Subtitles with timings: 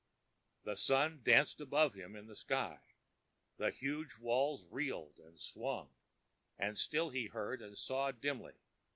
[0.63, 2.79] The sun danced above him in the sky,
[3.57, 5.91] the huge walls reeled and swung,
[6.57, 8.55] and still he heard and saw dimly.